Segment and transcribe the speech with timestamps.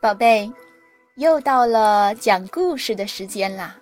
[0.00, 0.48] 宝贝，
[1.16, 3.76] 又到了讲故事的时间啦！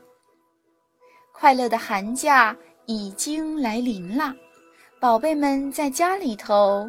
[1.30, 2.56] 快乐的寒假
[2.86, 4.34] 已经来临了，
[4.98, 6.88] 宝贝们在家里头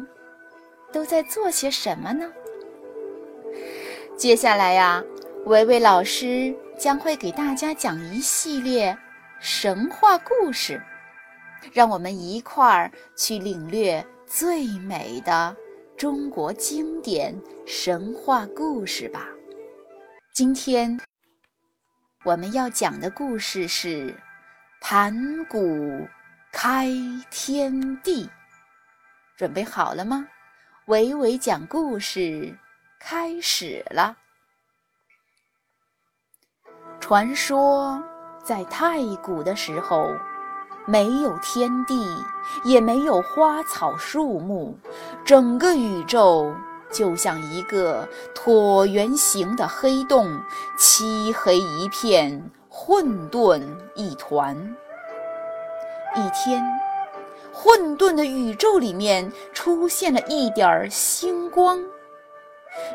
[0.90, 2.24] 都在做些什么呢？
[4.16, 5.04] 接下来呀，
[5.44, 8.96] 维维老师将会给大家讲一系列
[9.40, 10.82] 神话故事，
[11.70, 15.54] 让我们一块儿去领略最美的。
[15.98, 17.34] 中国经典
[17.66, 19.26] 神话故事吧。
[20.32, 20.96] 今天
[22.24, 24.14] 我们要讲的故事是
[24.80, 25.12] 盘
[25.46, 26.06] 古
[26.52, 26.88] 开
[27.32, 28.30] 天地。
[29.36, 30.24] 准备好了吗？
[30.86, 32.56] 伟伟讲故事
[33.00, 34.16] 开始了。
[37.00, 38.00] 传说
[38.44, 40.14] 在太古的时候。
[40.86, 42.02] 没有天地，
[42.64, 44.74] 也没有花草树木，
[45.28, 46.54] 整个宇宙
[46.90, 50.40] 就像一个椭圆形的黑洞，
[50.78, 53.60] 漆黑一片，混沌
[53.94, 54.56] 一团。
[56.16, 56.64] 一天，
[57.52, 61.78] 混沌的宇宙里面出现了一点星光，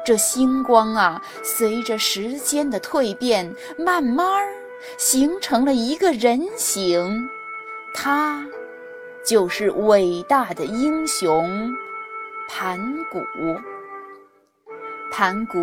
[0.04, 4.52] 这星光啊，随着时间的蜕变，慢慢儿
[4.98, 7.30] 形成了一个人形。
[7.94, 8.44] 他
[9.24, 11.72] 就是伟大的英雄
[12.48, 12.80] 盘
[13.12, 13.20] 古。
[15.12, 15.60] 盘古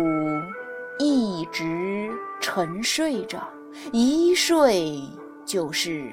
[0.99, 3.47] 一直沉睡着，
[3.91, 5.01] 一睡
[5.45, 6.09] 就是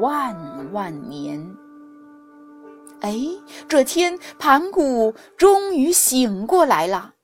[0.00, 1.56] 万万年。
[3.00, 3.18] 哎，
[3.68, 7.14] 这天盘古终于醒过来了，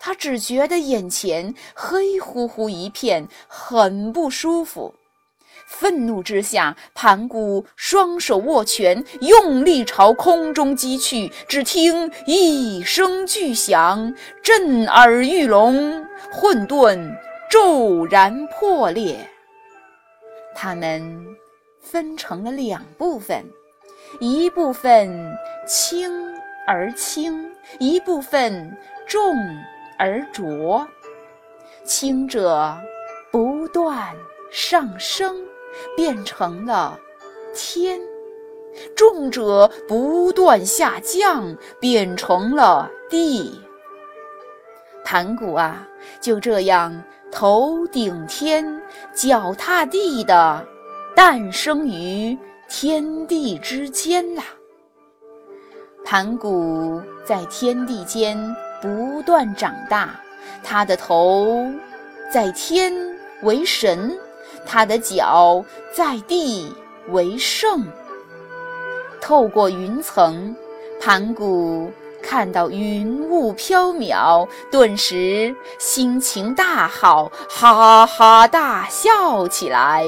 [0.00, 4.94] 他只觉得眼前黑乎乎一片，很不舒服。
[5.66, 11.30] 愤怒之下，盘古双手握拳，用力朝空中击去。
[11.48, 17.12] 只听一声巨响，震耳欲聋，混沌
[17.50, 19.28] 骤然破裂。
[20.54, 21.26] 它们
[21.80, 23.44] 分成了两部分，
[24.20, 25.36] 一部分
[25.66, 26.32] 轻
[26.66, 28.74] 而轻，一部分
[29.06, 29.36] 重
[29.98, 30.86] 而浊。
[31.84, 32.76] 轻者
[33.32, 34.14] 不断
[34.50, 35.36] 上升。
[35.96, 36.98] 变成了
[37.54, 38.00] 天，
[38.94, 43.60] 重者不断下降，变成了地。
[45.04, 45.86] 盘古啊，
[46.20, 48.82] 就这样头顶天，
[49.14, 50.66] 脚踏地的
[51.14, 52.36] 诞生于
[52.68, 54.42] 天地之间啦。
[56.04, 58.36] 盘古在天地间
[58.82, 60.20] 不断长大，
[60.62, 61.66] 他的头
[62.32, 62.92] 在天
[63.42, 64.18] 为神。
[64.66, 66.74] 他的脚在地
[67.08, 67.86] 为圣。
[69.20, 70.54] 透过云层，
[71.00, 71.90] 盘古
[72.22, 80.04] 看到云雾飘渺，顿时心情大好，哈哈大笑起来。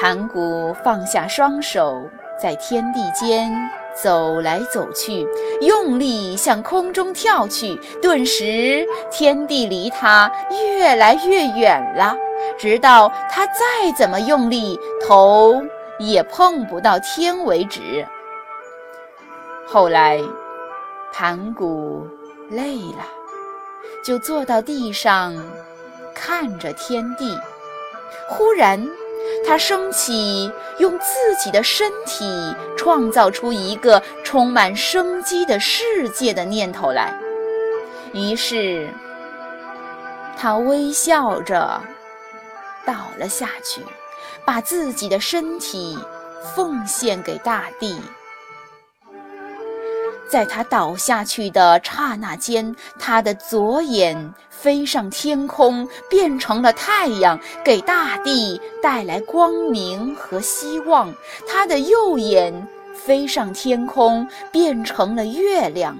[0.00, 2.02] 盘古放下双手，
[2.40, 3.52] 在天地间
[3.94, 5.26] 走来走去，
[5.60, 12.16] 用力向空中跳去，顿时天地离他越来越远了。
[12.58, 15.62] 直到他再怎么用力，头
[15.98, 18.06] 也碰不到天为止。
[19.66, 20.20] 后来，
[21.12, 22.06] 盘古
[22.50, 23.06] 累了，
[24.04, 25.34] 就坐到地上，
[26.14, 27.38] 看着天地。
[28.28, 28.86] 忽然，
[29.46, 32.24] 他升起用自己的身体
[32.76, 37.18] 创造出一个充满生机的世界的念头来。
[38.12, 38.88] 于是，
[40.36, 41.80] 他微笑着。
[42.84, 43.80] 倒了下去，
[44.44, 45.96] 把自己的身体
[46.56, 48.00] 奉献给大地。
[50.32, 61.12] 在他倒下去的刹那间，他的左眼飞上天空，变成了太阳，给大地带来光明和希望；
[61.46, 65.94] 他的右眼飞上天空，变成了月亮。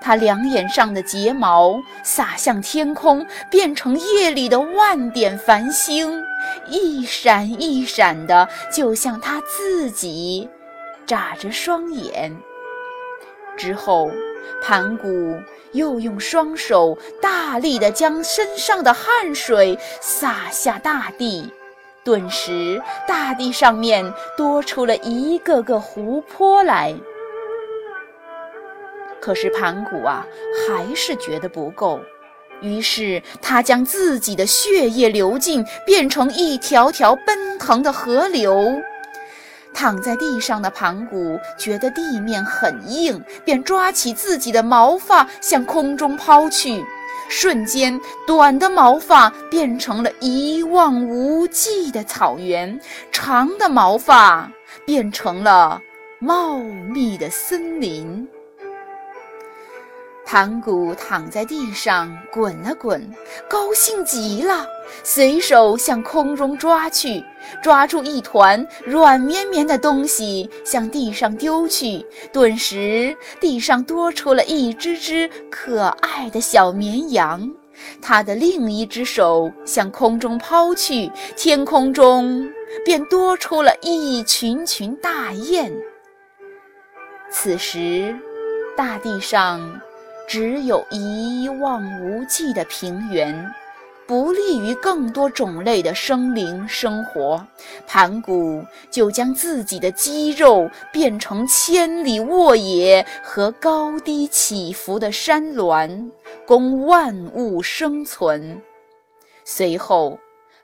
[0.00, 6.24] 他两眼上的睫毛洒向天空，变成夜里的万点繁星，
[6.70, 10.48] 一闪一闪的，就像他自己
[11.04, 12.34] 眨着双眼。
[13.58, 14.10] 之后，
[14.62, 15.36] 盘古
[15.72, 21.52] 又用双手大力地将身上的汗水洒下大地，
[22.04, 26.94] 顿时大地上面多出了一个个湖泊来。
[29.20, 30.24] 可是盘古啊，
[30.66, 32.00] 还是觉得不够，
[32.60, 38.80] 于是他将自己的血液流尽，变成一条条奔腾的河流。
[39.78, 46.84] 躺在地上的盘古觉得地面很硬，便抓起自己的毛发向空中抛去，
[47.28, 52.80] 瞬间，短的毛发变成了一望无际的草原，
[53.12, 54.50] 长的毛发
[54.84, 55.80] 变成了
[56.18, 58.28] 茂密的森林。
[60.30, 63.10] 盘古躺在地上滚了滚，
[63.48, 64.66] 高兴极了，
[65.02, 67.24] 随手向空中抓去，
[67.62, 72.04] 抓住一团软绵绵的东西，向地上丢去。
[72.30, 77.50] 顿时，地上多出了一只只可爱的小绵羊。
[78.02, 82.46] 他的另一只手向空中抛去，天空中
[82.84, 85.72] 便多出了一群群大雁。
[87.30, 88.14] 此时，
[88.76, 89.58] 大地上。
[90.28, 93.50] 只有一望无际的平原，
[94.06, 97.42] 不利于更多种类的生灵生活。
[97.86, 106.10] 盘古就将自己的肌肉变成千里沃野和高低起伏的山峦，
[106.46, 108.60] 供万物生存。
[109.44, 110.18] 随后，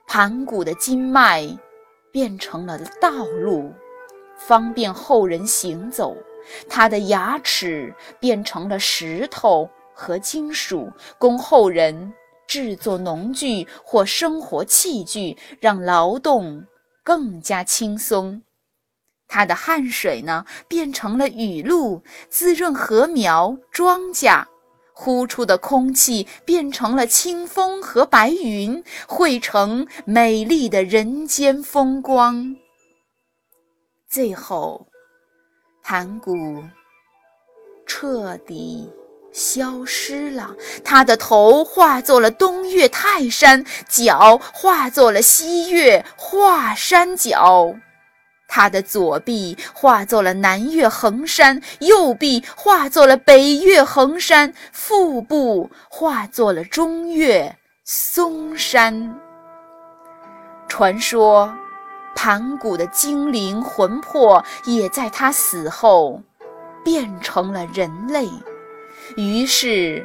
[0.05, 1.43] 盘古的筋脉
[2.11, 3.09] 变成了道
[3.41, 3.73] 路，
[4.37, 6.15] 方便后人行走。
[6.69, 12.13] 他的牙齿变成了石头和金属，供后人
[12.47, 16.63] 制作农具或生活器具，让劳动
[17.03, 18.43] 更加轻松。
[19.27, 24.45] 他的汗水呢，变成了雨露，滋润禾苗、庄稼；
[24.93, 32.55] 呼出的空气变成了清风和白云，汇成美丽的人间风光。
[34.15, 34.87] 最后。
[35.83, 36.63] 盘古
[37.85, 38.89] 彻底
[39.33, 47.75] 消失了，他的头化作了东岳泰山，脚化作了西岳华山脚，
[48.47, 57.53] 他的左臂化作了南岳衡山，右臂化作了北岳衡山，腹部化作了中岳
[57.83, 59.13] 嵩山。
[60.69, 61.53] 传说。
[62.15, 66.21] 盘古的精灵魂魄也在他死后
[66.83, 68.27] 变成了人类，
[69.17, 70.03] 于是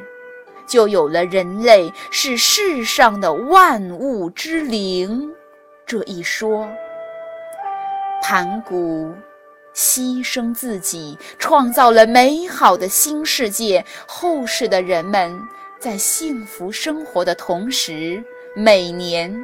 [0.67, 5.31] 就有了“人类是世上的万物之灵”
[5.87, 6.67] 这一说。
[8.21, 9.11] 盘古
[9.73, 15.41] 牺牲自己，创造了美好的新世界，后世的人们
[15.79, 18.23] 在幸福生活的同时，
[18.55, 19.35] 每年。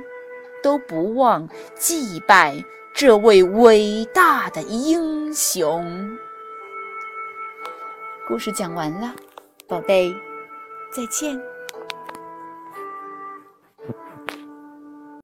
[0.62, 2.64] 都不忘祭拜
[2.94, 6.18] 这位伟大的英雄。
[8.28, 9.16] 故事讲完了，
[9.68, 10.14] 宝贝，
[10.92, 11.57] 再见。